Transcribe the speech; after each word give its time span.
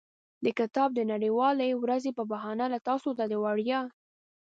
د 0.45 0.47
کتاب 0.59 0.89
د 0.95 0.99
نړیوالې 1.11 1.69
ورځې 1.83 2.11
په 2.17 2.23
بهانه 2.31 2.65
له 2.73 2.79
تاسو 2.87 3.09
ته 3.17 3.25
د 3.31 3.33
وړیا. 3.43 3.79